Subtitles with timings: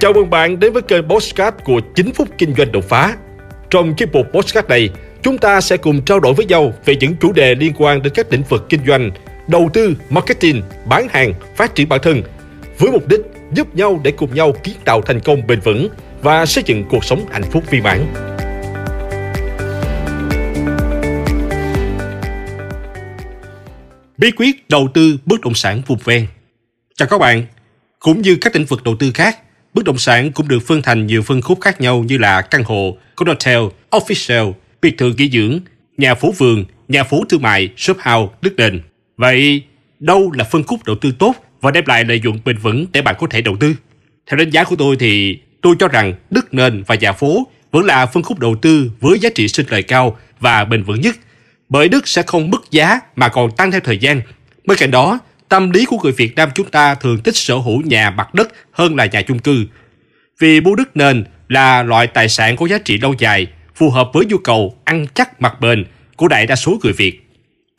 [0.00, 3.16] Chào mừng bạn đến với kênh Postcard của 9 phút kinh doanh đột phá.
[3.70, 4.90] Trong chiếc mục Postcard này,
[5.22, 8.12] chúng ta sẽ cùng trao đổi với nhau về những chủ đề liên quan đến
[8.16, 9.10] các lĩnh vực kinh doanh,
[9.48, 12.22] đầu tư, marketing, bán hàng, phát triển bản thân,
[12.78, 13.20] với mục đích
[13.52, 15.88] giúp nhau để cùng nhau kiến tạo thành công bền vững
[16.22, 18.06] và xây dựng cuộc sống hạnh phúc viên mãn.
[24.16, 26.26] Bí quyết đầu tư bất động sản vùng ven
[26.96, 27.46] Chào các bạn,
[27.98, 29.38] cũng như các lĩnh vực đầu tư khác,
[29.78, 32.64] bất động sản cũng được phân thành nhiều phân khúc khác nhau như là căn
[32.64, 33.58] hộ, condotel,
[33.90, 35.60] office biệt thự nghỉ dưỡng,
[35.96, 38.80] nhà phố vườn, nhà phố thương mại, shop house, đất nền.
[39.16, 39.62] Vậy
[39.98, 43.02] đâu là phân khúc đầu tư tốt và đem lại lợi nhuận bền vững để
[43.02, 43.74] bạn có thể đầu tư?
[44.30, 47.84] Theo đánh giá của tôi thì tôi cho rằng đất nền và nhà phố vẫn
[47.84, 51.16] là phân khúc đầu tư với giá trị sinh lời cao và bền vững nhất,
[51.68, 54.20] bởi đất sẽ không mất giá mà còn tăng theo thời gian.
[54.64, 57.82] Bên cạnh đó, tâm lý của người Việt Nam chúng ta thường thích sở hữu
[57.82, 59.64] nhà mặt đất hơn là nhà chung cư.
[60.38, 64.10] Vì mua đất nền là loại tài sản có giá trị lâu dài, phù hợp
[64.12, 65.84] với nhu cầu ăn chắc mặt bền
[66.16, 67.20] của đại đa số người Việt.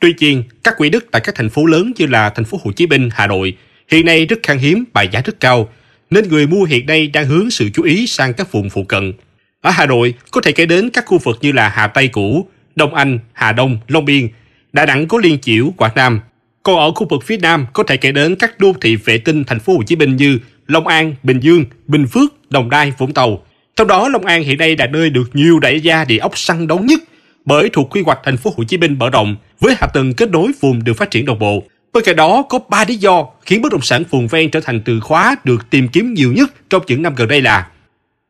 [0.00, 2.72] Tuy nhiên, các quỹ đất tại các thành phố lớn như là thành phố Hồ
[2.72, 3.56] Chí Minh, Hà Nội
[3.88, 5.68] hiện nay rất khan hiếm và giá rất cao,
[6.10, 9.12] nên người mua hiện nay đang hướng sự chú ý sang các vùng phụ cận.
[9.60, 12.48] Ở Hà Nội, có thể kể đến các khu vực như là Hà Tây cũ,
[12.76, 14.28] Đông Anh, Hà Đông, Long Biên,
[14.72, 16.20] Đà Nẵng có Liên Chiểu, Quảng Nam.
[16.62, 19.44] Còn ở khu vực phía Nam có thể kể đến các đô thị vệ tinh
[19.44, 23.14] thành phố Hồ Chí Minh như Long An, Bình Dương, Bình Phước, Đồng Nai, Vũng
[23.14, 23.42] Tàu.
[23.76, 26.66] Trong đó Long An hiện nay là nơi được nhiều đại gia địa ốc săn
[26.66, 27.00] đón nhất
[27.44, 30.30] bởi thuộc quy hoạch thành phố Hồ Chí Minh mở rộng với hạ tầng kết
[30.30, 31.62] nối vùng được phát triển đồng bộ.
[31.92, 34.80] Bên cạnh đó, có 3 lý do khiến bất động sản vùng ven trở thành
[34.84, 37.68] từ khóa được tìm kiếm nhiều nhất trong những năm gần đây là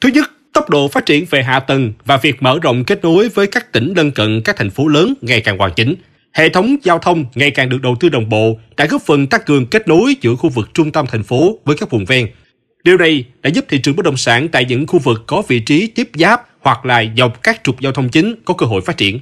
[0.00, 3.28] Thứ nhất, tốc độ phát triển về hạ tầng và việc mở rộng kết nối
[3.28, 5.94] với các tỉnh lân cận các thành phố lớn ngày càng hoàn chỉnh.
[6.36, 9.40] Hệ thống giao thông ngày càng được đầu tư đồng bộ đã góp phần tăng
[9.46, 12.28] cường kết nối giữa khu vực trung tâm thành phố với các vùng ven.
[12.84, 15.60] Điều này đã giúp thị trường bất động sản tại những khu vực có vị
[15.60, 18.96] trí tiếp giáp hoặc là dọc các trục giao thông chính có cơ hội phát
[18.96, 19.18] triển.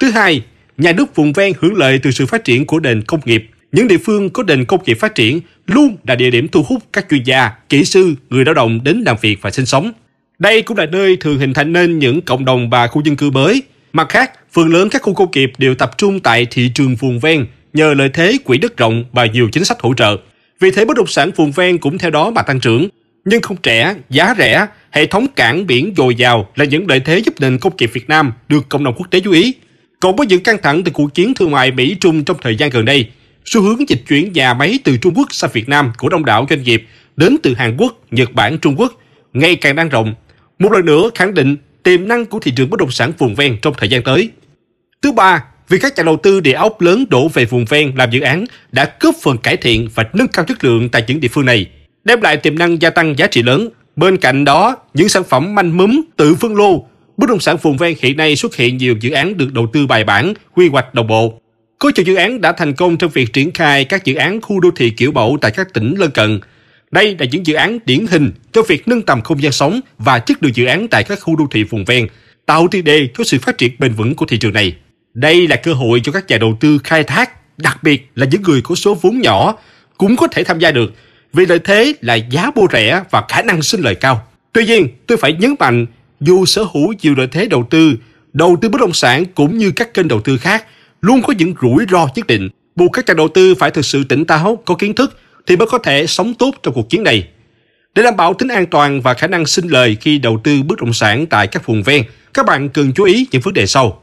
[0.00, 0.42] Thứ hai,
[0.76, 3.46] nhà nước vùng ven hưởng lợi từ sự phát triển của nền công nghiệp.
[3.72, 6.82] Những địa phương có nền công nghiệp phát triển luôn là địa điểm thu hút
[6.92, 9.92] các chuyên gia, kỹ sư, người lao động đến làm việc và sinh sống.
[10.38, 13.30] Đây cũng là nơi thường hình thành nên những cộng đồng và khu dân cư
[13.30, 13.62] mới.
[13.92, 17.18] Mặt khác, phần lớn các khu công nghiệp đều tập trung tại thị trường vùng
[17.18, 20.16] ven nhờ lợi thế quỹ đất rộng và nhiều chính sách hỗ trợ.
[20.60, 22.88] Vì thế bất động sản vùng ven cũng theo đó mà tăng trưởng.
[23.24, 27.18] Nhưng không trẻ, giá rẻ, hệ thống cảng biển dồi dào là những lợi thế
[27.18, 29.54] giúp nền công nghiệp Việt Nam được cộng đồng quốc tế chú ý.
[30.00, 32.84] Cộng với những căng thẳng từ cuộc chiến thương mại Mỹ-Trung trong thời gian gần
[32.84, 33.08] đây,
[33.44, 36.46] xu hướng dịch chuyển nhà máy từ Trung Quốc sang Việt Nam của đông đảo
[36.50, 36.86] doanh nghiệp
[37.16, 38.92] đến từ Hàn Quốc, Nhật Bản, Trung Quốc
[39.32, 40.14] ngày càng đang rộng.
[40.58, 43.56] Một lần nữa khẳng định tiềm năng của thị trường bất động sản vùng ven
[43.62, 44.30] trong thời gian tới.
[45.02, 48.10] Thứ ba, vì các nhà đầu tư địa ốc lớn đổ về vùng ven làm
[48.10, 51.28] dự án đã góp phần cải thiện và nâng cao chất lượng tại những địa
[51.28, 51.66] phương này,
[52.04, 53.68] đem lại tiềm năng gia tăng giá trị lớn.
[53.96, 56.86] Bên cạnh đó, những sản phẩm manh mướm tự phân lô,
[57.16, 59.86] bất động sản vùng ven hiện nay xuất hiện nhiều dự án được đầu tư
[59.86, 61.40] bài bản, quy hoạch đồng bộ.
[61.78, 64.60] Có nhiều dự án đã thành công trong việc triển khai các dự án khu
[64.60, 66.40] đô thị kiểu mẫu tại các tỉnh lân cận.
[66.90, 70.18] Đây là những dự án điển hình cho việc nâng tầm không gian sống và
[70.18, 72.06] chất lượng dự án tại các khu đô thị vùng ven,
[72.46, 74.76] tạo tiền đề cho sự phát triển bền vững của thị trường này.
[75.14, 78.42] Đây là cơ hội cho các nhà đầu tư khai thác, đặc biệt là những
[78.42, 79.54] người có số vốn nhỏ
[79.98, 80.94] cũng có thể tham gia được
[81.32, 84.26] vì lợi thế là giá mua rẻ và khả năng sinh lời cao.
[84.52, 85.86] Tuy nhiên, tôi phải nhấn mạnh
[86.20, 87.94] dù sở hữu nhiều lợi thế đầu tư,
[88.32, 90.66] đầu tư bất động sản cũng như các kênh đầu tư khác
[91.00, 92.48] luôn có những rủi ro nhất định.
[92.76, 95.66] Buộc các nhà đầu tư phải thực sự tỉnh táo, có kiến thức thì mới
[95.66, 97.28] có thể sống tốt trong cuộc chiến này.
[97.94, 100.78] Để đảm bảo tính an toàn và khả năng sinh lời khi đầu tư bất
[100.78, 102.02] động sản tại các vùng ven,
[102.34, 104.02] các bạn cần chú ý những vấn đề sau.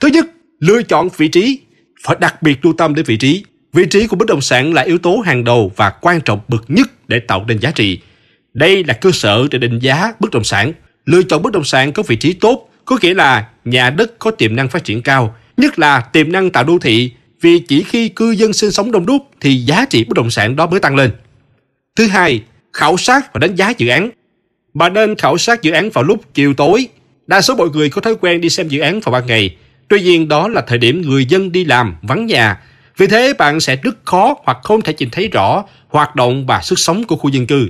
[0.00, 0.26] Thứ nhất,
[0.60, 1.60] lựa chọn vị trí.
[2.04, 3.44] Phải đặc biệt lưu tâm đến vị trí.
[3.72, 6.64] Vị trí của bất động sản là yếu tố hàng đầu và quan trọng bậc
[6.68, 7.98] nhất để tạo nên giá trị.
[8.54, 10.72] Đây là cơ sở để định giá bất động sản.
[11.06, 14.30] Lựa chọn bất động sản có vị trí tốt, có nghĩa là nhà đất có
[14.30, 18.08] tiềm năng phát triển cao, nhất là tiềm năng tạo đô thị, vì chỉ khi
[18.08, 20.96] cư dân sinh sống đông đúc thì giá trị bất động sản đó mới tăng
[20.96, 21.10] lên.
[21.96, 22.42] Thứ hai,
[22.72, 24.10] khảo sát và đánh giá dự án.
[24.74, 26.88] Bạn nên khảo sát dự án vào lúc chiều tối.
[27.26, 29.56] Đa số mọi người có thói quen đi xem dự án vào ban ngày.
[29.88, 32.60] Tuy nhiên đó là thời điểm người dân đi làm, vắng nhà.
[32.96, 36.60] Vì thế bạn sẽ rất khó hoặc không thể nhìn thấy rõ hoạt động và
[36.62, 37.68] sức sống của khu dân cư.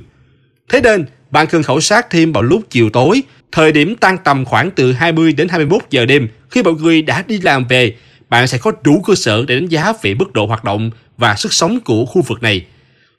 [0.69, 3.23] Thế nên, bạn cần khảo sát thêm vào lúc chiều tối,
[3.53, 7.25] thời điểm tan tầm khoảng từ 20 đến 21 giờ đêm khi mọi người đã
[7.29, 7.95] đi làm về,
[8.31, 11.35] bạn sẽ có đủ cơ sở để đánh giá về mức độ hoạt động và
[11.35, 12.67] sức sống của khu vực này.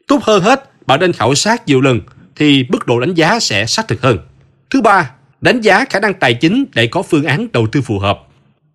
[0.07, 2.01] Tốt hơn hết, bạn nên khảo sát nhiều lần
[2.35, 4.17] thì mức độ đánh giá sẽ xác thực hơn.
[4.69, 5.11] Thứ ba,
[5.41, 8.19] đánh giá khả năng tài chính để có phương án đầu tư phù hợp.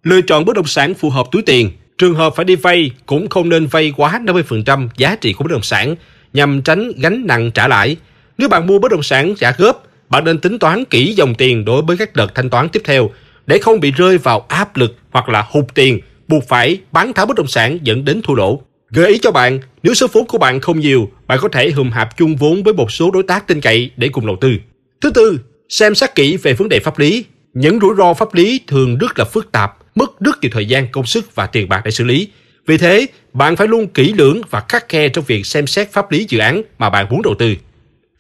[0.02, 1.70] Lựa chọn bất động sản phù hợp túi tiền.
[1.98, 5.52] Trường hợp phải đi vay cũng không nên vay quá 50% giá trị của bất
[5.52, 5.94] động sản
[6.32, 7.96] nhằm tránh gánh nặng trả lãi.
[8.38, 11.64] Nếu bạn mua bất động sản trả góp, bạn nên tính toán kỹ dòng tiền
[11.64, 13.10] đối với các đợt thanh toán tiếp theo
[13.46, 17.26] để không bị rơi vào áp lực hoặc là hụt tiền, buộc phải bán tháo
[17.26, 18.62] bất động sản dẫn đến thua lỗ.
[18.90, 21.90] Gợi ý cho bạn, nếu số vốn của bạn không nhiều, bạn có thể hùm
[21.90, 24.56] hạp chung vốn với một số đối tác tin cậy để cùng đầu tư.
[25.00, 27.24] Thứ tư, xem xét kỹ về vấn đề pháp lý.
[27.54, 30.88] Những rủi ro pháp lý thường rất là phức tạp, mất rất nhiều thời gian,
[30.92, 32.28] công sức và tiền bạc để xử lý.
[32.66, 36.12] Vì thế, bạn phải luôn kỹ lưỡng và khắc khe trong việc xem xét pháp
[36.12, 37.54] lý dự án mà bạn muốn đầu tư.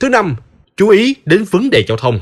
[0.00, 0.36] Thứ năm,
[0.76, 2.20] chú ý đến vấn đề giao thông.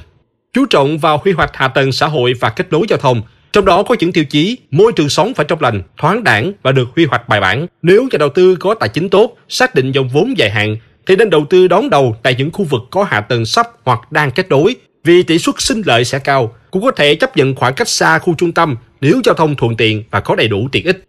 [0.52, 3.23] Chú trọng vào quy hoạch hạ tầng xã hội và kết nối giao thông,
[3.53, 6.73] trong đó có những tiêu chí môi trường sống phải trong lành, thoáng đẳng và
[6.73, 7.67] được quy hoạch bài bản.
[7.83, 10.77] Nếu nhà đầu tư có tài chính tốt, xác định dòng vốn dài hạn,
[11.07, 14.13] thì nên đầu tư đón đầu tại những khu vực có hạ tầng sắp hoặc
[14.13, 16.55] đang kết nối, vì tỷ suất sinh lợi sẽ cao.
[16.71, 19.77] Cũng có thể chấp nhận khoảng cách xa khu trung tâm nếu giao thông thuận
[19.77, 21.05] tiện và có đầy đủ tiện ích.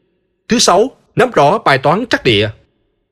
[0.50, 2.50] Thứ sáu, nắm rõ bài toán trắc địa.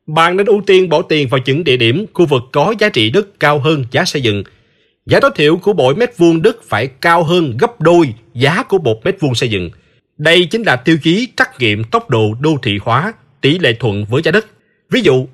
[0.07, 3.09] Bạn nên ưu tiên bỏ tiền vào những địa điểm, khu vực có giá trị
[3.09, 4.43] đất cao hơn giá xây dựng.
[5.05, 8.77] Giá tối thiểu của mỗi mét vuông đất phải cao hơn gấp đôi giá của
[8.77, 9.69] một mét vuông xây dựng.
[10.17, 14.05] Đây chính là tiêu chí trắc nghiệm tốc độ đô thị hóa, tỷ lệ thuận
[14.05, 14.45] với giá đất.
[14.89, 15.27] Ví dụ,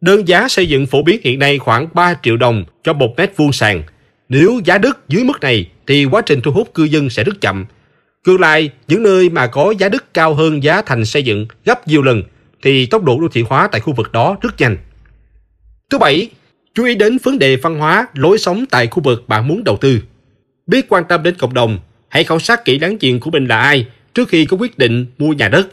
[0.00, 3.36] đơn giá xây dựng phổ biến hiện nay khoảng 3 triệu đồng cho một mét
[3.36, 3.82] vuông sàn.
[4.28, 7.40] Nếu giá đất dưới mức này thì quá trình thu hút cư dân sẽ rất
[7.40, 7.64] chậm.
[8.24, 11.88] tương lai những nơi mà có giá đất cao hơn giá thành xây dựng gấp
[11.88, 12.22] nhiều lần
[12.62, 14.76] thì tốc độ đô thị hóa tại khu vực đó rất nhanh.
[15.90, 16.30] Thứ bảy,
[16.76, 19.76] chú ý đến vấn đề văn hóa, lối sống tại khu vực bạn muốn đầu
[19.76, 20.00] tư.
[20.66, 21.78] Biết quan tâm đến cộng đồng,
[22.08, 25.06] hãy khảo sát kỹ láng giềng của mình là ai trước khi có quyết định
[25.18, 25.68] mua nhà đất.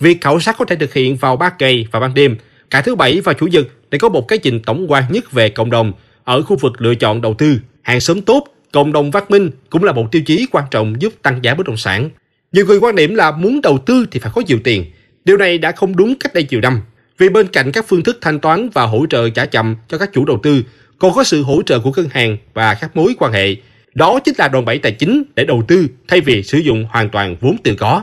[0.00, 2.36] Việc khảo sát có thể thực hiện vào ban ngày và ban đêm,
[2.70, 5.48] cả thứ bảy và chủ nhật để có một cái nhìn tổng quan nhất về
[5.48, 5.92] cộng đồng
[6.24, 7.58] ở khu vực lựa chọn đầu tư.
[7.82, 11.12] Hàng xóm tốt, cộng đồng văn minh cũng là một tiêu chí quan trọng giúp
[11.22, 12.10] tăng giá bất động sản.
[12.52, 14.84] Nhiều người quan điểm là muốn đầu tư thì phải có nhiều tiền.
[15.24, 16.80] Điều này đã không đúng cách đây nhiều năm.
[17.18, 20.10] Vì bên cạnh các phương thức thanh toán và hỗ trợ trả chậm cho các
[20.12, 20.62] chủ đầu tư,
[20.98, 23.56] còn có sự hỗ trợ của ngân hàng và các mối quan hệ.
[23.94, 27.10] Đó chính là đòn bẩy tài chính để đầu tư thay vì sử dụng hoàn
[27.10, 28.02] toàn vốn tự có.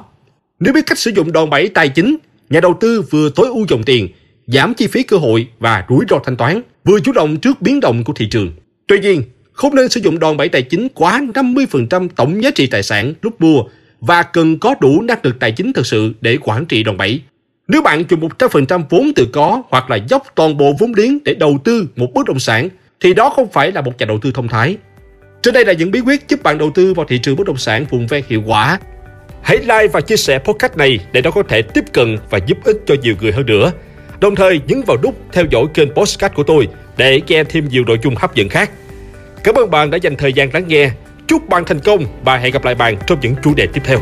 [0.60, 2.18] Nếu biết cách sử dụng đòn bẩy tài chính,
[2.50, 4.07] nhà đầu tư vừa tối ưu dòng tiền,
[4.48, 7.80] giảm chi phí cơ hội và rủi ro thanh toán, vừa chủ động trước biến
[7.80, 8.51] động của thị trường.
[8.88, 12.68] Tuy nhiên, không nên sử dụng đòn bẩy tài chính quá 50% tổng giá trị
[12.68, 13.63] tài sản lúc mua
[14.00, 17.21] và cần có đủ năng lực tài chính thực sự để quản trị đòn bẩy.
[17.74, 21.34] Nếu bạn dùng 100% vốn tự có hoặc là dốc toàn bộ vốn liếng để
[21.34, 22.70] đầu tư một bất động sản,
[23.02, 24.78] thì đó không phải là một nhà đầu tư thông thái.
[25.42, 27.58] Trên đây là những bí quyết giúp bạn đầu tư vào thị trường bất động
[27.58, 28.80] sản vùng ven hiệu quả.
[29.42, 32.58] Hãy like và chia sẻ podcast này để nó có thể tiếp cận và giúp
[32.64, 33.72] ích cho nhiều người hơn nữa.
[34.20, 36.68] Đồng thời nhấn vào nút theo dõi kênh podcast của tôi
[36.98, 38.72] để nghe thêm nhiều nội dung hấp dẫn khác.
[39.44, 40.92] Cảm ơn bạn đã dành thời gian lắng nghe.
[41.28, 44.00] Chúc bạn thành công và hẹn gặp lại bạn trong những chủ đề tiếp theo.